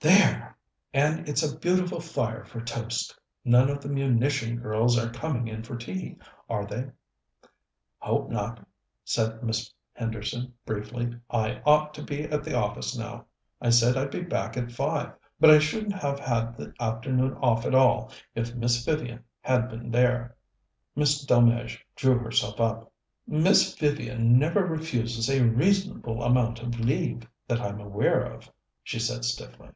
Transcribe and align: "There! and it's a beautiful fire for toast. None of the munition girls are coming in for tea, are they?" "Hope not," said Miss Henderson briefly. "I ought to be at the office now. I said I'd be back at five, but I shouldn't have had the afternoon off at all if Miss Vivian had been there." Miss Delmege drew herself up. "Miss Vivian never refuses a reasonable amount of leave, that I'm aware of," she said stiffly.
"There! 0.00 0.56
and 0.94 1.28
it's 1.28 1.42
a 1.42 1.58
beautiful 1.58 1.98
fire 1.98 2.44
for 2.44 2.60
toast. 2.60 3.18
None 3.44 3.68
of 3.68 3.82
the 3.82 3.88
munition 3.88 4.56
girls 4.60 4.96
are 4.96 5.10
coming 5.10 5.48
in 5.48 5.64
for 5.64 5.76
tea, 5.76 6.18
are 6.48 6.64
they?" 6.64 6.90
"Hope 7.98 8.30
not," 8.30 8.64
said 9.04 9.42
Miss 9.42 9.74
Henderson 9.94 10.54
briefly. 10.64 11.16
"I 11.28 11.60
ought 11.66 11.94
to 11.94 12.04
be 12.04 12.22
at 12.22 12.44
the 12.44 12.54
office 12.56 12.96
now. 12.96 13.26
I 13.60 13.70
said 13.70 13.96
I'd 13.96 14.12
be 14.12 14.20
back 14.22 14.56
at 14.56 14.70
five, 14.70 15.14
but 15.40 15.50
I 15.50 15.58
shouldn't 15.58 15.94
have 15.94 16.20
had 16.20 16.56
the 16.56 16.72
afternoon 16.78 17.34
off 17.42 17.66
at 17.66 17.74
all 17.74 18.12
if 18.36 18.54
Miss 18.54 18.84
Vivian 18.84 19.24
had 19.40 19.68
been 19.68 19.90
there." 19.90 20.36
Miss 20.94 21.24
Delmege 21.26 21.84
drew 21.96 22.18
herself 22.20 22.60
up. 22.60 22.92
"Miss 23.26 23.74
Vivian 23.76 24.38
never 24.38 24.64
refuses 24.64 25.28
a 25.28 25.42
reasonable 25.44 26.22
amount 26.22 26.62
of 26.62 26.78
leave, 26.78 27.26
that 27.48 27.60
I'm 27.60 27.80
aware 27.80 28.20
of," 28.22 28.48
she 28.84 29.00
said 29.00 29.24
stiffly. 29.24 29.70